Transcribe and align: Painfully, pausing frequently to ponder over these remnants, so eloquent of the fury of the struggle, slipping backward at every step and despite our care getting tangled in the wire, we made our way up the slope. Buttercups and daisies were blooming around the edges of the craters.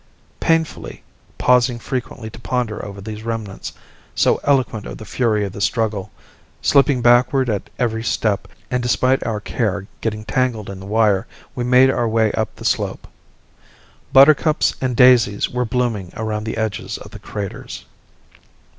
Painfully, 0.39 1.03
pausing 1.37 1.77
frequently 1.77 2.27
to 2.31 2.39
ponder 2.39 2.83
over 2.83 3.01
these 3.01 3.21
remnants, 3.21 3.71
so 4.15 4.37
eloquent 4.43 4.87
of 4.87 4.97
the 4.97 5.05
fury 5.05 5.45
of 5.45 5.51
the 5.51 5.61
struggle, 5.61 6.09
slipping 6.59 7.03
backward 7.03 7.51
at 7.51 7.69
every 7.77 8.01
step 8.03 8.47
and 8.71 8.81
despite 8.81 9.23
our 9.25 9.39
care 9.39 9.85
getting 10.01 10.25
tangled 10.25 10.71
in 10.71 10.79
the 10.79 10.87
wire, 10.87 11.27
we 11.53 11.63
made 11.63 11.91
our 11.91 12.09
way 12.09 12.31
up 12.31 12.55
the 12.55 12.65
slope. 12.65 13.07
Buttercups 14.11 14.73
and 14.81 14.97
daisies 14.97 15.49
were 15.51 15.65
blooming 15.65 16.11
around 16.17 16.45
the 16.45 16.57
edges 16.57 16.97
of 16.97 17.11
the 17.11 17.19
craters. 17.19 17.85